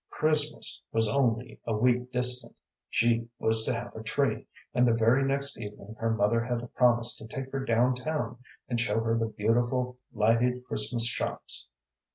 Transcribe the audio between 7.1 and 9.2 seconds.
to take her down town and show her